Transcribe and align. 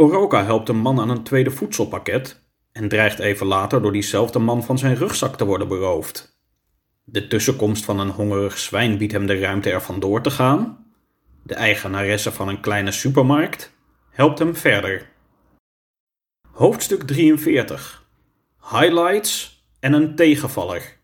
Oroka 0.00 0.44
helpt 0.44 0.68
een 0.68 0.78
man 0.78 1.00
aan 1.00 1.10
een 1.10 1.22
tweede 1.22 1.50
voedselpakket 1.50 2.42
en 2.72 2.88
dreigt 2.88 3.18
even 3.18 3.46
later 3.46 3.82
door 3.82 3.92
diezelfde 3.92 4.38
man 4.38 4.64
van 4.64 4.78
zijn 4.78 4.96
rugzak 4.96 5.36
te 5.36 5.44
worden 5.44 5.68
beroofd. 5.68 6.40
De 7.04 7.26
tussenkomst 7.26 7.84
van 7.84 7.98
een 7.98 8.08
hongerig 8.08 8.58
zwijn 8.58 8.98
biedt 8.98 9.12
hem 9.12 9.26
de 9.26 9.38
ruimte 9.38 9.70
er 9.70 9.82
vandoor 9.82 10.22
te 10.22 10.30
gaan. 10.30 10.86
De 11.42 11.54
eigenaresse 11.54 12.32
van 12.32 12.48
een 12.48 12.60
kleine 12.60 12.92
supermarkt 12.92 13.72
helpt 14.10 14.38
hem 14.38 14.56
verder. 14.56 15.10
Hoofdstuk 16.50 17.02
43 17.02 18.08
Highlights 18.70 19.64
en 19.80 19.92
een 19.92 20.14
tegenvaller. 20.16 20.98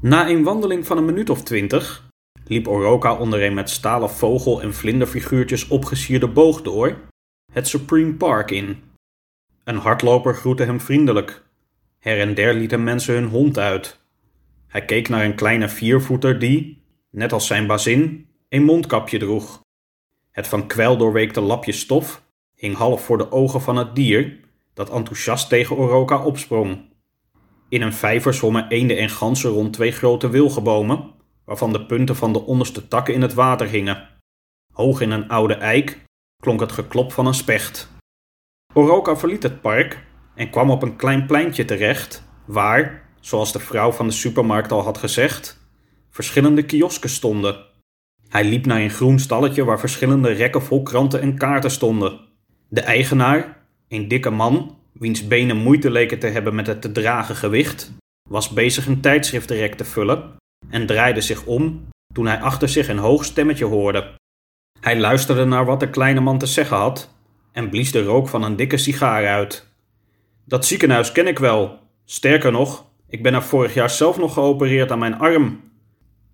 Na 0.00 0.28
een 0.28 0.42
wandeling 0.42 0.86
van 0.86 0.96
een 0.96 1.04
minuut 1.04 1.30
of 1.30 1.42
twintig 1.42 2.08
liep 2.44 2.68
Oroka 2.68 3.16
onder 3.16 3.42
een 3.42 3.54
met 3.54 3.70
stalen 3.70 4.10
vogel- 4.10 4.62
en 4.62 4.74
vlinderfiguurtjes 4.74 5.68
opgesierde 5.68 6.28
boog 6.28 6.62
door 6.62 7.12
het 7.54 7.68
Supreme 7.68 8.14
Park 8.14 8.50
in. 8.50 8.82
Een 9.64 9.76
hardloper 9.76 10.34
groette 10.34 10.64
hem 10.64 10.80
vriendelijk. 10.80 11.42
Her 11.98 12.20
en 12.20 12.34
der 12.34 12.54
lieten 12.54 12.84
mensen 12.84 13.14
hun 13.14 13.28
hond 13.28 13.58
uit. 13.58 14.00
Hij 14.66 14.84
keek 14.84 15.08
naar 15.08 15.24
een 15.24 15.34
kleine 15.34 15.68
viervoeter 15.68 16.38
die, 16.38 16.82
net 17.10 17.32
als 17.32 17.46
zijn 17.46 17.66
bazin, 17.66 18.28
een 18.48 18.64
mondkapje 18.64 19.18
droeg. 19.18 19.60
Het 20.30 20.48
van 20.48 20.66
kwel 20.66 20.96
doorweekte 20.96 21.40
lapje 21.40 21.72
stof 21.72 22.22
hing 22.54 22.76
half 22.76 23.04
voor 23.04 23.18
de 23.18 23.32
ogen 23.32 23.60
van 23.60 23.76
het 23.76 23.94
dier, 23.94 24.38
dat 24.72 24.90
enthousiast 24.90 25.48
tegen 25.48 25.76
Oroka 25.76 26.24
opsprong. 26.24 26.78
In 27.68 27.82
een 27.82 27.92
vijver 27.92 28.34
zwommen 28.34 28.68
eenden 28.68 28.98
en 28.98 29.10
ganzen 29.10 29.50
rond 29.50 29.72
twee 29.72 29.92
grote 29.92 30.28
wilgenbomen, 30.28 31.10
waarvan 31.44 31.72
de 31.72 31.86
punten 31.86 32.16
van 32.16 32.32
de 32.32 32.42
onderste 32.46 32.88
takken 32.88 33.14
in 33.14 33.22
het 33.22 33.34
water 33.34 33.66
hingen. 33.66 34.08
Hoog 34.72 35.00
in 35.00 35.10
een 35.10 35.28
oude 35.28 35.54
eik 35.54 36.03
klonk 36.44 36.60
het 36.60 36.72
geklop 36.72 37.12
van 37.12 37.26
een 37.26 37.34
specht. 37.34 37.90
Oroka 38.74 39.16
verliet 39.16 39.42
het 39.42 39.60
park 39.60 40.06
en 40.34 40.50
kwam 40.50 40.70
op 40.70 40.82
een 40.82 40.96
klein 40.96 41.26
pleintje 41.26 41.64
terecht, 41.64 42.24
waar, 42.44 43.08
zoals 43.20 43.52
de 43.52 43.58
vrouw 43.58 43.92
van 43.92 44.06
de 44.06 44.12
supermarkt 44.12 44.72
al 44.72 44.82
had 44.82 44.98
gezegd, 44.98 45.60
verschillende 46.10 46.62
kiosken 46.62 47.08
stonden. 47.08 47.56
Hij 48.28 48.44
liep 48.44 48.66
naar 48.66 48.80
een 48.80 48.90
groen 48.90 49.18
stalletje 49.18 49.64
waar 49.64 49.80
verschillende 49.80 50.30
rekken 50.30 50.62
vol 50.62 50.82
kranten 50.82 51.20
en 51.20 51.38
kaarten 51.38 51.70
stonden. 51.70 52.20
De 52.68 52.80
eigenaar, 52.80 53.66
een 53.88 54.08
dikke 54.08 54.30
man, 54.30 54.78
wiens 54.92 55.26
benen 55.26 55.56
moeite 55.56 55.90
leken 55.90 56.18
te 56.18 56.26
hebben 56.26 56.54
met 56.54 56.66
het 56.66 56.82
te 56.82 56.92
dragen 56.92 57.36
gewicht, 57.36 57.92
was 58.28 58.48
bezig 58.48 58.86
een 58.86 59.00
tijdschriftenrek 59.00 59.74
te 59.74 59.84
vullen 59.84 60.36
en 60.70 60.86
draaide 60.86 61.20
zich 61.20 61.44
om 61.44 61.88
toen 62.14 62.26
hij 62.26 62.40
achter 62.40 62.68
zich 62.68 62.88
een 62.88 62.98
hoog 62.98 63.24
stemmetje 63.24 63.64
hoorde. 63.64 64.14
Hij 64.84 64.98
luisterde 64.98 65.44
naar 65.44 65.64
wat 65.64 65.80
de 65.80 65.90
kleine 65.90 66.20
man 66.20 66.38
te 66.38 66.46
zeggen 66.46 66.76
had 66.76 67.14
en 67.52 67.68
blies 67.68 67.92
de 67.92 68.02
rook 68.02 68.28
van 68.28 68.42
een 68.42 68.56
dikke 68.56 68.76
sigaar 68.76 69.26
uit. 69.26 69.68
Dat 70.44 70.66
ziekenhuis 70.66 71.12
ken 71.12 71.26
ik 71.26 71.38
wel. 71.38 71.78
Sterker 72.04 72.52
nog, 72.52 72.86
ik 73.08 73.22
ben 73.22 73.34
er 73.34 73.42
vorig 73.42 73.74
jaar 73.74 73.90
zelf 73.90 74.18
nog 74.18 74.34
geopereerd 74.34 74.90
aan 74.90 74.98
mijn 74.98 75.18
arm. 75.18 75.60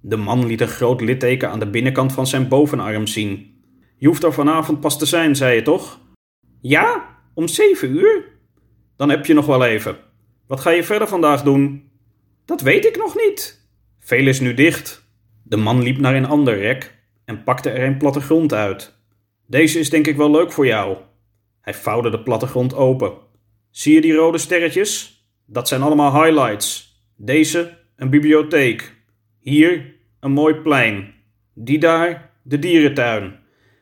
De 0.01 0.17
man 0.17 0.47
liet 0.47 0.61
een 0.61 0.69
groot 0.69 1.01
litteken 1.01 1.51
aan 1.51 1.59
de 1.59 1.71
binnenkant 1.71 2.13
van 2.13 2.27
zijn 2.27 2.49
bovenarm 2.49 3.07
zien. 3.07 3.63
Je 3.97 4.07
hoeft 4.07 4.23
er 4.23 4.33
vanavond 4.33 4.81
pas 4.81 4.99
te 4.99 5.07
zijn, 5.07 5.37
zei 5.37 5.55
je 5.55 5.63
toch? 5.63 6.01
Ja, 6.61 7.05
om 7.35 7.49
zeven 7.49 7.97
uur? 7.97 8.25
Dan 8.97 9.11
heb 9.11 9.27
je 9.27 9.35
nog 9.35 9.47
wel 9.47 9.65
even. 9.65 9.97
Wat 10.47 10.61
ga 10.61 10.71
je 10.71 10.85
verder 10.85 11.09
vandaag 11.09 11.43
doen? 11.43 11.91
Dat 12.45 12.61
weet 12.61 12.87
ik 12.87 12.97
nog 12.97 13.17
niet. 13.17 13.69
Veel 14.01 14.27
is 14.27 14.41
nu 14.41 14.55
dicht. 14.55 15.09
De 15.43 15.57
man 15.57 15.83
liep 15.83 15.99
naar 15.99 16.15
een 16.15 16.27
ander 16.27 16.59
rek 16.59 16.99
en 17.31 17.45
pakte 17.45 17.71
er 17.71 17.87
een 17.87 17.97
plattegrond 17.97 18.53
uit. 18.53 18.99
Deze 19.47 19.79
is 19.79 19.91
denk 19.91 20.07
ik 20.07 20.17
wel 20.17 20.31
leuk 20.31 20.53
voor 20.53 20.67
jou. 20.67 20.97
Hij 21.61 21.75
vouwde 21.75 22.11
de 22.11 22.23
plattegrond 22.23 22.75
open. 22.75 23.13
Zie 23.71 23.95
je 23.95 24.01
die 24.01 24.15
rode 24.15 24.39
sterretjes? 24.39 25.25
Dat 25.47 25.69
zijn 25.69 25.83
allemaal 25.83 26.23
highlights. 26.23 26.99
Deze 27.17 27.79
een 27.97 28.11
bibliotheek. 28.11 28.97
Hier 29.39 29.95
een 30.21 30.31
mooi 30.31 30.55
plein. 30.55 31.15
Die 31.55 31.79
daar 31.79 32.31
de 32.43 32.59
dierentuin. 32.59 33.39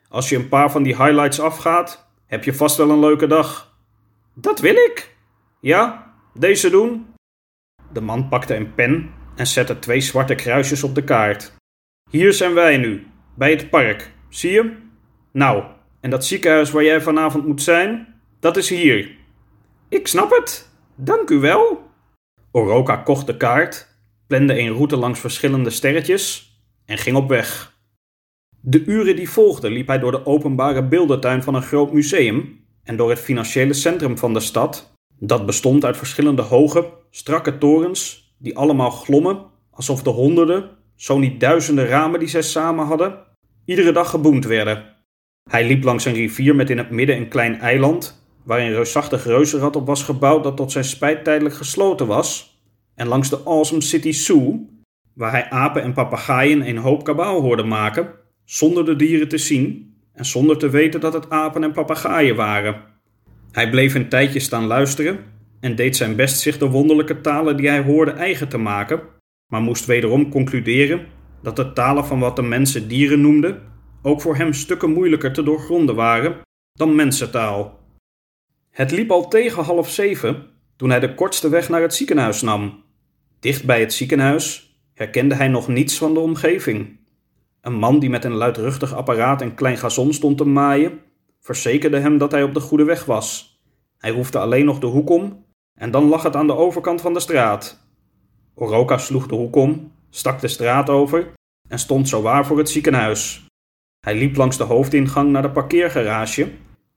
Als 0.09 0.29
je 0.29 0.37
een 0.37 0.49
paar 0.49 0.71
van 0.71 0.83
die 0.83 0.97
highlights 0.97 1.41
afgaat, 1.41 2.11
heb 2.27 2.45
je 2.45 2.55
vast 2.55 2.77
wel 2.77 2.91
een 2.91 3.01
leuke 3.01 3.27
dag. 3.27 3.79
Dat 4.35 4.61
wil 4.61 4.75
ik. 4.75 5.17
Ja, 5.61 6.15
deze 6.35 6.71
doen. 6.71 7.07
De 7.93 8.01
man 8.01 8.29
pakte 8.29 8.55
een 8.57 8.75
pen 8.75 9.11
en 9.37 9.47
zette 9.47 9.79
twee 9.79 10.01
zwarte 10.01 10.35
kruisjes 10.35 10.83
op 10.83 10.95
de 10.95 11.05
kaart. 11.05 11.53
Hier 12.11 12.33
zijn 12.33 12.55
wij 12.55 12.77
nu, 12.77 13.07
bij 13.39 13.51
het 13.51 13.71
park. 13.71 14.13
Zie 14.29 14.51
je? 14.51 14.73
Nou, 15.33 15.65
en 16.01 16.11
dat 16.11 16.25
ziekenhuis 16.25 16.71
waar 16.71 16.85
jij 16.85 17.01
vanavond 17.01 17.47
moet 17.47 17.63
zijn, 17.63 18.15
dat 18.41 18.57
is 18.57 18.69
hier. 18.69 19.17
Ik 19.89 20.07
snap 20.07 20.31
het. 20.31 20.71
Dank 20.95 21.31
u 21.31 21.39
wel. 21.39 21.83
Oroka 22.51 22.97
kocht 22.97 23.27
de 23.27 23.37
kaart, 23.37 23.89
plande 24.27 24.59
een 24.59 24.73
route 24.73 24.97
langs 24.97 25.21
verschillende 25.21 25.71
sterretjes 25.71 26.57
en 26.87 26.99
ging 26.99 27.17
op 27.17 27.29
weg. 27.29 27.77
De 28.61 28.85
uren 28.85 29.17
die 29.17 29.31
volgden 29.31 29.73
liep 29.73 29.87
hij 29.87 29.99
door 29.99 30.11
de 30.11 30.27
openbare 30.27 30.85
beeldentuin 30.85 31.43
van 31.43 31.55
een 31.55 31.63
groot 31.63 31.93
museum 31.93 32.65
en 32.85 32.97
door 32.97 33.11
het 33.11 33.19
financiële 33.19 33.73
centrum 33.73 34.19
van 34.19 34.33
de 34.33 34.41
stad, 34.41 34.95
dat 35.19 35.47
bestond 35.47 35.85
uit 35.85 35.97
verschillende 35.97 36.43
hoge, 36.43 36.93
strakke 37.11 37.59
torens 37.59 38.33
die 38.39 38.57
allemaal 38.57 38.91
glommen 38.91 39.47
alsof 39.71 40.03
de 40.03 40.11
honderden, 40.11 40.71
zo 40.97 41.19
niet 41.19 41.41
duizenden 41.41 41.87
ramen 41.87 42.19
die 42.19 42.29
zij 42.29 42.43
samen 42.43 42.87
hadden, 42.87 43.27
iedere 43.69 43.93
dag 43.93 44.11
geboend 44.11 44.45
werden. 44.45 44.85
Hij 45.51 45.67
liep 45.67 45.85
langs 45.85 46.05
een 46.05 46.15
rivier 46.15 46.57
met 46.57 46.71
in 46.71 46.79
het 46.79 46.91
midden 46.91 47.17
een 47.17 47.29
klein 47.29 47.61
eiland, 47.61 48.27
waar 48.45 48.61
een 48.61 48.73
reusachtig 48.73 49.25
reuzenrad 49.25 49.77
op 49.77 49.87
was 49.87 50.03
gebouwd 50.03 50.45
dat 50.45 50.57
tot 50.57 50.73
zijn 50.73 50.85
spijt 50.85 51.25
tijdelijk 51.25 51.55
gesloten 51.55 52.07
was, 52.07 52.59
en 52.95 53.07
langs 53.07 53.31
de 53.31 53.41
Awesome 53.45 53.81
City 53.81 54.13
Zoo, 54.13 54.69
waar 55.15 55.31
hij 55.31 55.51
apen 55.51 55.83
en 55.83 55.93
papegaaien 55.93 56.69
een 56.69 56.77
hoop 56.77 57.05
kabaal 57.05 57.41
hoorde 57.41 57.63
maken, 57.63 58.11
zonder 58.45 58.85
de 58.85 58.97
dieren 58.97 59.29
te 59.29 59.39
zien 59.39 59.95
en 60.13 60.25
zonder 60.25 60.59
te 60.59 60.71
weten 60.71 61.01
dat 61.01 61.13
het 61.13 61.31
apen 61.31 61.63
en 61.63 61.73
papegaaien 61.73 62.37
waren. 62.37 62.83
Hij 63.53 63.71
bleef 63.71 63.95
een 63.95 64.09
tijdje 64.09 64.41
staan 64.41 64.65
luisteren 64.65 65.19
en 65.61 65.77
deed 65.77 65.97
zijn 65.97 66.17
best 66.17 66.41
zich 66.41 66.59
de 66.59 66.69
wonderlijke 66.69 67.21
talen 67.21 67.57
die 67.57 67.69
hij 67.69 67.83
hoorde 67.83 68.11
eigen 68.11 68.49
te 68.49 68.59
maken, 68.59 69.01
maar 69.47 69.61
moest 69.61 69.87
wederom 69.87 70.31
concluderen 70.31 71.17
dat 71.43 71.57
de 71.57 71.73
talen 71.73 72.05
van 72.05 72.19
wat 72.19 72.37
de 72.37 72.43
mensen 72.43 72.89
dieren 72.89 73.21
noemden 73.21 73.63
ook 74.03 74.21
voor 74.21 74.37
hem 74.37 74.53
stukken 74.53 74.93
moeilijker 74.93 75.33
te 75.33 75.43
doorgronden 75.43 75.95
waren 75.95 76.41
dan 76.73 76.95
mensentaal. 76.95 77.79
Het 78.71 78.91
liep 78.91 79.11
al 79.11 79.29
tegen 79.29 79.65
half 79.65 79.91
zeven 79.91 80.47
toen 80.77 80.91
hij 80.91 81.01
de 81.01 81.15
kortste 81.15 81.49
weg 81.49 81.69
naar 81.69 81.81
het 81.81 81.95
ziekenhuis 81.95 82.43
nam. 82.43 82.85
Dicht 83.41 83.65
bij 83.65 83.81
het 83.81 83.93
ziekenhuis 83.93 84.79
herkende 84.95 85.35
hij 85.35 85.49
nog 85.49 85.69
niets 85.69 85.99
van 85.99 86.15
de 86.15 86.21
omgeving. 86.21 86.99
Een 87.61 87.75
man 87.75 87.99
die 87.99 88.11
met 88.11 88.25
een 88.25 88.35
luidruchtig 88.35 88.95
apparaat 88.95 89.43
een 89.43 89.55
klein 89.55 89.77
gazon 89.77 90.13
stond 90.13 90.39
te 90.39 90.45
maaien, 90.45 91.01
verzekerde 91.41 91.99
hem 91.99 92.19
dat 92.19 92.31
hij 92.31 92.43
op 92.43 92.55
de 92.55 92.61
goede 92.61 92.85
weg 92.85 93.05
was. 93.05 93.59
Hij 93.99 94.11
hoefde 94.11 94.39
alleen 94.39 94.65
nog 94.65 94.79
de 94.79 94.87
hoek 94.87 95.11
om 95.11 95.45
en 95.75 95.91
dan 95.91 96.09
lag 96.09 96.23
het 96.23 96.37
aan 96.37 96.47
de 96.47 96.57
overkant 96.57 97.01
van 97.01 97.13
de 97.13 97.21
straat. 97.21 97.87
Oroka 98.55 98.99
sloeg 98.99 99.27
de 99.27 99.35
hoek 99.35 99.57
om, 99.57 99.93
stak 100.11 100.41
de 100.41 100.49
straat 100.49 100.91
over 100.91 101.33
en 101.69 101.79
stond 101.79 102.09
zowaar 102.09 102.47
voor 102.47 102.59
het 102.59 102.71
ziekenhuis. 102.71 103.47
Hij 104.01 104.15
liep 104.15 104.37
langs 104.37 104.57
de 104.57 104.65
hoofdingang 104.65 105.31
naar 105.31 105.43
de 105.43 105.51
parkeergarage, 105.51 106.53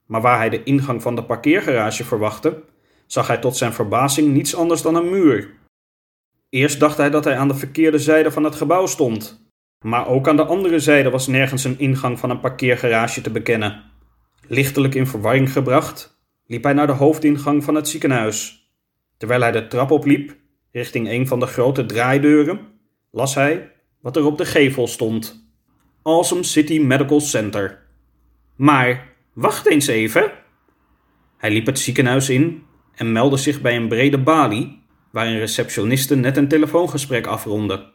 maar 0.06 0.22
waar 0.22 0.38
hij 0.38 0.50
de 0.50 0.64
ingang 0.64 1.02
van 1.02 1.16
de 1.16 1.24
parkeergarage 1.24 2.04
verwachtte, 2.04 2.64
zag 3.06 3.28
hij 3.28 3.38
tot 3.38 3.58
zijn 3.58 3.74
verbazing 3.74 4.34
niets 4.34 4.56
anders 4.56 4.82
dan 4.82 4.96
een 4.96 5.10
muur. 5.10 5.54
Eerst 6.50 6.80
dacht 6.80 6.98
hij 6.98 7.10
dat 7.10 7.24
hij 7.24 7.38
aan 7.38 7.48
de 7.48 7.56
verkeerde 7.56 8.00
zijde 8.00 8.32
van 8.32 8.44
het 8.44 8.56
gebouw 8.56 8.86
stond, 8.86 9.46
maar 9.86 10.08
ook 10.08 10.28
aan 10.28 10.36
de 10.36 10.46
andere 10.46 10.80
zijde 10.80 11.10
was 11.10 11.28
nergens 11.28 11.64
een 11.64 11.80
ingang 11.80 12.20
van 12.20 12.30
een 12.30 12.40
parkeergarage 12.40 13.22
te 13.22 13.32
bekennen. 13.32 13.84
Lichtelijk 14.48 14.96
in 14.96 15.08
verwarring 15.08 15.52
gebracht, 15.52 16.22
liep 16.46 16.64
hij 16.64 16.74
naar 16.74 16.88
de 16.88 16.94
hoofdingang 16.94 17.64
van 17.64 17.76
het 17.76 17.88
ziekenhuis. 17.88 18.70
Terwijl 19.18 19.42
hij 19.42 19.52
de 19.52 19.68
trap 19.68 19.92
opliep, 19.92 20.36
richting 20.72 21.10
een 21.10 21.28
van 21.28 21.40
de 21.40 21.46
grote 21.46 21.86
draaideuren, 21.86 22.60
las 23.12 23.36
hij 23.36 23.72
wat 24.00 24.16
er 24.16 24.26
op 24.26 24.38
de 24.38 24.46
gevel 24.46 24.88
stond. 24.88 25.50
Awesome 26.04 26.44
City 26.44 26.80
Medical 26.80 27.20
Center. 27.20 27.86
Maar 28.56 29.16
wacht 29.34 29.68
eens 29.68 29.88
even. 29.88 30.32
Hij 31.38 31.52
liep 31.52 31.66
het 31.66 31.80
ziekenhuis 31.80 32.30
in 32.30 32.64
en 32.96 33.12
meldde 33.12 33.38
zich 33.38 33.62
bij 33.62 33.76
een 33.76 33.88
brede 33.88 34.20
balie, 34.20 34.84
waar 35.12 35.28
een 35.28 35.40
receptioniste 35.40 36.16
net 36.16 36.38
een 36.38 36.48
telefoongesprek 36.48 37.28
afronde. 37.28 37.94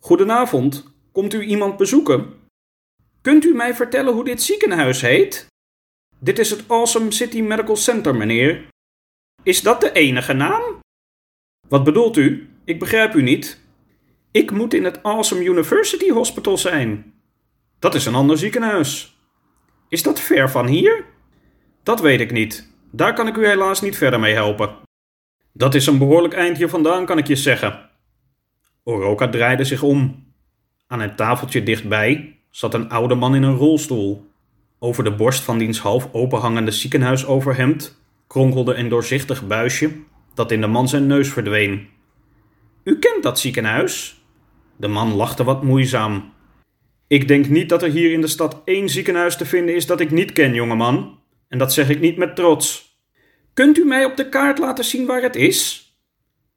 Goedenavond, 0.00 0.94
komt 1.12 1.34
u 1.34 1.42
iemand 1.42 1.76
bezoeken? 1.76 2.34
Kunt 3.20 3.44
u 3.44 3.54
mij 3.54 3.74
vertellen 3.74 4.14
hoe 4.14 4.24
dit 4.24 4.42
ziekenhuis 4.42 5.00
heet? 5.00 5.46
Dit 6.18 6.38
is 6.38 6.50
het 6.50 6.64
Awesome 6.68 7.10
City 7.10 7.40
Medical 7.40 7.76
Center, 7.76 8.14
meneer. 8.14 8.68
Is 9.42 9.62
dat 9.62 9.80
de 9.80 9.92
enige 9.92 10.32
naam? 10.32 10.62
Wat 11.68 11.84
bedoelt 11.84 12.16
u? 12.16 12.48
Ik 12.64 12.78
begrijp 12.78 13.14
u 13.14 13.22
niet. 13.22 13.63
Ik 14.34 14.50
moet 14.50 14.74
in 14.74 14.84
het 14.84 15.02
Awesome 15.02 15.44
University 15.44 16.10
Hospital 16.10 16.58
zijn. 16.58 17.14
Dat 17.78 17.94
is 17.94 18.06
een 18.06 18.14
ander 18.14 18.38
ziekenhuis. 18.38 19.18
Is 19.88 20.02
dat 20.02 20.20
ver 20.20 20.50
van 20.50 20.66
hier? 20.66 21.04
Dat 21.82 22.00
weet 22.00 22.20
ik 22.20 22.32
niet. 22.32 22.72
Daar 22.90 23.14
kan 23.14 23.26
ik 23.26 23.36
u 23.36 23.46
helaas 23.46 23.80
niet 23.80 23.96
verder 23.96 24.20
mee 24.20 24.34
helpen. 24.34 24.76
Dat 25.52 25.74
is 25.74 25.86
een 25.86 25.98
behoorlijk 25.98 26.34
eindje 26.34 26.68
vandaan, 26.68 27.06
kan 27.06 27.18
ik 27.18 27.26
je 27.26 27.36
zeggen. 27.36 27.90
Oroka 28.84 29.28
draaide 29.28 29.64
zich 29.64 29.82
om. 29.82 30.32
Aan 30.86 31.00
een 31.00 31.16
tafeltje 31.16 31.62
dichtbij 31.62 32.38
zat 32.50 32.74
een 32.74 32.88
oude 32.88 33.14
man 33.14 33.34
in 33.34 33.42
een 33.42 33.56
rolstoel. 33.56 34.30
Over 34.78 35.04
de 35.04 35.14
borst 35.14 35.42
van 35.42 35.58
diens 35.58 35.78
half 35.78 36.08
openhangende 36.12 36.70
ziekenhuisoverhemd 36.70 38.00
kronkelde 38.26 38.74
een 38.74 38.88
doorzichtig 38.88 39.46
buisje 39.46 39.92
dat 40.34 40.50
in 40.50 40.60
de 40.60 40.66
man 40.66 40.88
zijn 40.88 41.06
neus 41.06 41.28
verdween. 41.28 41.88
U 42.84 42.98
kent 42.98 43.22
dat 43.22 43.38
ziekenhuis? 43.38 44.22
De 44.76 44.88
man 44.88 45.14
lachte 45.14 45.44
wat 45.44 45.62
moeizaam. 45.62 46.32
Ik 47.06 47.28
denk 47.28 47.48
niet 47.48 47.68
dat 47.68 47.82
er 47.82 47.90
hier 47.90 48.12
in 48.12 48.20
de 48.20 48.26
stad 48.26 48.62
één 48.64 48.88
ziekenhuis 48.88 49.36
te 49.36 49.46
vinden 49.46 49.74
is 49.74 49.86
dat 49.86 50.00
ik 50.00 50.10
niet 50.10 50.32
ken, 50.32 50.54
jongeman. 50.54 51.18
En 51.48 51.58
dat 51.58 51.72
zeg 51.72 51.88
ik 51.88 52.00
niet 52.00 52.16
met 52.16 52.36
trots. 52.36 52.98
Kunt 53.54 53.78
u 53.78 53.84
mij 53.84 54.04
op 54.04 54.16
de 54.16 54.28
kaart 54.28 54.58
laten 54.58 54.84
zien 54.84 55.06
waar 55.06 55.22
het 55.22 55.36
is? 55.36 55.88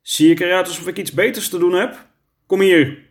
Zie 0.02 0.32
ik 0.32 0.40
eruit 0.40 0.68
alsof 0.68 0.88
ik 0.88 0.98
iets 0.98 1.12
beters 1.12 1.50
te 1.50 1.58
doen 1.58 1.74
heb? 1.74 2.06
Kom 2.46 2.60
hier. 2.60 3.06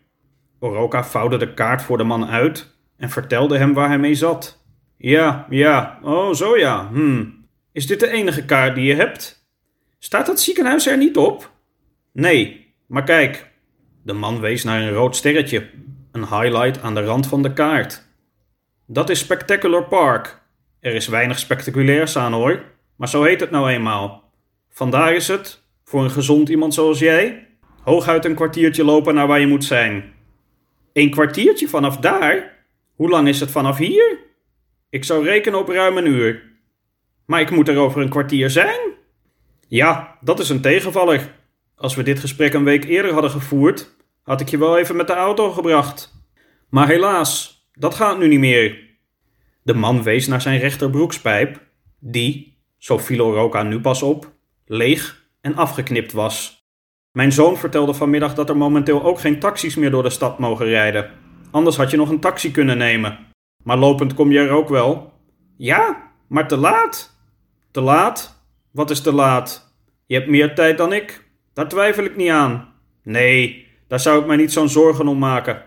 Oroka 0.58 1.04
vouwde 1.04 1.36
de 1.36 1.54
kaart 1.54 1.82
voor 1.82 1.98
de 1.98 2.04
man 2.04 2.26
uit 2.26 2.76
en 2.96 3.10
vertelde 3.10 3.58
hem 3.58 3.74
waar 3.74 3.88
hij 3.88 3.98
mee 3.98 4.14
zat. 4.14 4.64
Ja, 4.98 5.46
ja, 5.50 5.98
oh 6.02 6.32
zo 6.32 6.56
ja, 6.56 6.88
hm. 6.92 7.24
Is 7.72 7.86
dit 7.86 8.00
de 8.00 8.10
enige 8.10 8.44
kaart 8.44 8.74
die 8.74 8.84
je 8.84 8.94
hebt? 8.94 9.48
Staat 9.98 10.26
dat 10.26 10.40
ziekenhuis 10.40 10.86
er 10.86 10.96
niet 10.96 11.16
op? 11.16 11.50
Nee, 12.12 12.74
maar 12.86 13.04
kijk. 13.04 13.50
De 14.06 14.12
man 14.12 14.40
wees 14.40 14.64
naar 14.64 14.82
een 14.82 14.92
rood 14.92 15.16
sterretje, 15.16 15.66
een 16.12 16.26
highlight 16.26 16.82
aan 16.82 16.94
de 16.94 17.04
rand 17.04 17.26
van 17.26 17.42
de 17.42 17.52
kaart. 17.52 18.02
Dat 18.86 19.10
is 19.10 19.18
Spectacular 19.18 19.84
Park. 19.84 20.42
Er 20.80 20.94
is 20.94 21.08
weinig 21.08 21.38
spectaculairs 21.38 22.16
aan 22.16 22.32
hoor, 22.32 22.64
maar 22.96 23.08
zo 23.08 23.22
heet 23.22 23.40
het 23.40 23.50
nou 23.50 23.70
eenmaal. 23.70 24.32
Vandaar 24.70 25.14
is 25.14 25.28
het, 25.28 25.62
voor 25.84 26.04
een 26.04 26.10
gezond 26.10 26.48
iemand 26.48 26.74
zoals 26.74 26.98
jij, 26.98 27.46
hooguit 27.82 28.24
een 28.24 28.34
kwartiertje 28.34 28.84
lopen 28.84 29.14
naar 29.14 29.26
waar 29.26 29.40
je 29.40 29.46
moet 29.46 29.64
zijn. 29.64 30.12
Een 30.92 31.10
kwartiertje 31.10 31.68
vanaf 31.68 31.96
daar? 31.96 32.64
Hoe 32.94 33.08
lang 33.08 33.28
is 33.28 33.40
het 33.40 33.50
vanaf 33.50 33.76
hier? 33.76 34.18
Ik 34.90 35.04
zou 35.04 35.24
rekenen 35.24 35.58
op 35.58 35.68
ruim 35.68 35.96
een 35.96 36.06
uur. 36.06 36.42
Maar 37.24 37.40
ik 37.40 37.50
moet 37.50 37.68
er 37.68 37.78
over 37.78 38.02
een 38.02 38.08
kwartier 38.08 38.50
zijn? 38.50 38.80
Ja, 39.68 40.18
dat 40.20 40.38
is 40.38 40.48
een 40.48 40.60
tegenvaller. 40.60 41.34
Als 41.76 41.94
we 41.94 42.02
dit 42.02 42.18
gesprek 42.18 42.54
een 42.54 42.64
week 42.64 42.84
eerder 42.84 43.12
hadden 43.12 43.30
gevoerd, 43.30 43.94
had 44.26 44.40
ik 44.40 44.48
je 44.48 44.58
wel 44.58 44.78
even 44.78 44.96
met 44.96 45.06
de 45.06 45.14
auto 45.14 45.50
gebracht. 45.50 46.14
Maar 46.68 46.88
helaas, 46.88 47.64
dat 47.72 47.94
gaat 47.94 48.18
nu 48.18 48.28
niet 48.28 48.38
meer. 48.38 48.84
De 49.62 49.74
man 49.74 50.02
wees 50.02 50.26
naar 50.26 50.40
zijn 50.40 50.60
rechterbroekspijp, 50.60 51.60
die, 51.98 52.58
zo 52.78 52.98
viel 52.98 53.32
Roka 53.32 53.62
nu 53.62 53.80
pas 53.80 54.02
op, 54.02 54.32
leeg 54.64 55.28
en 55.40 55.54
afgeknipt 55.56 56.12
was. 56.12 56.66
Mijn 57.12 57.32
zoon 57.32 57.56
vertelde 57.56 57.94
vanmiddag 57.94 58.34
dat 58.34 58.48
er 58.48 58.56
momenteel 58.56 59.02
ook 59.02 59.20
geen 59.20 59.38
taxis 59.38 59.76
meer 59.76 59.90
door 59.90 60.02
de 60.02 60.10
stad 60.10 60.38
mogen 60.38 60.66
rijden. 60.66 61.10
Anders 61.50 61.76
had 61.76 61.90
je 61.90 61.96
nog 61.96 62.08
een 62.08 62.20
taxi 62.20 62.50
kunnen 62.50 62.78
nemen. 62.78 63.18
Maar 63.62 63.76
lopend 63.76 64.14
kom 64.14 64.30
je 64.32 64.38
er 64.38 64.50
ook 64.50 64.68
wel. 64.68 65.12
Ja, 65.56 66.10
maar 66.28 66.48
te 66.48 66.56
laat. 66.56 67.18
Te 67.70 67.80
laat? 67.80 68.44
Wat 68.72 68.90
is 68.90 69.00
te 69.00 69.12
laat? 69.12 69.76
Je 70.06 70.14
hebt 70.14 70.28
meer 70.28 70.54
tijd 70.54 70.78
dan 70.78 70.92
ik. 70.92 71.28
Daar 71.52 71.68
twijfel 71.68 72.04
ik 72.04 72.16
niet 72.16 72.30
aan. 72.30 72.74
Nee, 73.02 73.65
daar 73.88 74.00
zou 74.00 74.20
ik 74.20 74.26
mij 74.26 74.36
niet 74.36 74.52
zo'n 74.52 74.68
zorgen 74.68 75.08
om 75.08 75.18
maken. 75.18 75.62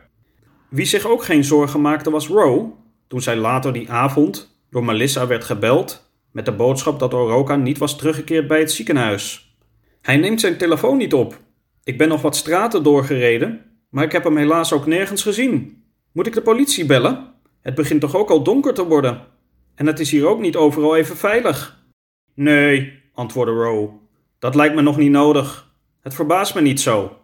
Wie 0.70 0.86
zich 0.86 1.08
ook 1.08 1.24
geen 1.24 1.44
zorgen 1.44 1.82
maakte 1.82 2.10
was 2.10 2.28
Roe, 2.28 2.72
toen 3.08 3.22
zij 3.22 3.36
later 3.36 3.74
die 3.74 3.92
avond 3.92 4.60
door 4.70 4.86
Melissa 4.86 5.28
werd 5.28 5.44
gebeld 5.44 6.12
met 6.32 6.46
de 6.46 6.52
boodschap 6.52 7.00
dat 7.00 7.14
Oroka 7.14 7.56
niet 7.56 7.78
was 7.78 7.98
teruggekeerd 7.98 8.48
bij 8.48 8.60
het 8.60 8.72
ziekenhuis. 8.72 9.56
Hij 10.02 10.18
neemt 10.18 10.40
zijn 10.40 10.58
telefoon 10.58 10.98
niet 10.98 11.14
op. 11.14 11.40
Ik 11.84 11.98
ben 11.98 12.08
nog 12.08 12.22
wat 12.22 12.36
straten 12.36 12.84
doorgereden, 12.84 13.66
maar 13.90 14.04
ik 14.04 14.12
heb 14.12 14.24
hem 14.24 14.38
helaas 14.38 14.74
ook 14.74 14.86
nergens 14.86 15.22
gezien. 15.22 15.84
Moet 16.12 16.28
ik 16.28 16.34
de 16.34 16.42
politie 16.42 16.86
bellen? 16.86 17.34
Het 17.62 17.76
begint 17.76 18.02
toch 18.02 18.16
ook 18.16 18.30
al 18.30 18.44
donker 18.44 18.74
te 18.74 18.86
worden. 18.88 19.22
En 19.76 19.88
het 19.88 20.00
is 20.00 20.12
hier 20.12 20.28
ook 20.28 20.40
niet 20.40 20.56
overal 20.56 20.96
even 20.96 21.18
veilig. 21.18 21.84
Nee, 22.34 23.02
antwoordde 23.14 23.54
Rowe. 23.54 23.90
Dat 24.40 24.56
lijkt 24.56 24.76
me 24.76 24.82
nog 24.82 24.98
niet 24.98 25.12
nodig. 25.12 25.74
Het 26.02 26.14
verbaast 26.14 26.56
me 26.56 26.62
niet 26.62 26.80
zo. 26.80 27.19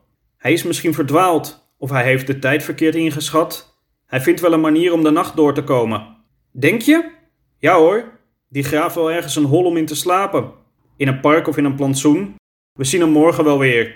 Hij 0.46 0.54
is 0.54 0.64
misschien 0.64 0.94
verdwaald, 0.94 1.70
of 1.78 1.90
hij 1.90 2.04
heeft 2.04 2.28
de 2.28 2.40
tijd 2.40 2.64
verkeerd 2.64 2.96
ingeschat. 2.96 3.80
Hij 4.06 4.22
vindt 4.22 4.42
wel 4.42 4.54
een 4.54 4.62
manier 4.62 4.94
om 4.94 5.04
de 5.04 5.10
nacht 5.10 5.36
door 5.36 5.54
te 5.54 5.64
komen. 5.64 6.18
Denk 6.52 6.82
je? 6.82 7.12
Ja 7.58 7.78
hoor, 7.78 8.20
die 8.50 8.64
graaft 8.64 8.96
wel 8.96 9.12
ergens 9.12 9.36
een 9.36 9.44
hol 9.44 9.66
om 9.66 9.78
in 9.78 9.86
te 9.86 9.96
slapen. 9.96 10.52
In 10.98 11.08
een 11.08 11.20
park 11.20 11.48
of 11.48 11.58
in 11.58 11.66
een 11.66 11.76
plantsoen. 11.76 12.36
We 12.72 12.84
zien 12.84 13.02
hem 13.02 13.10
morgen 13.10 13.44
wel 13.44 13.60
weer. 13.60 13.96